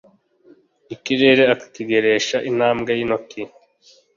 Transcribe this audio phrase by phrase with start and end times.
[0.95, 3.41] ikirere akakigeresha intambwe y’intoki,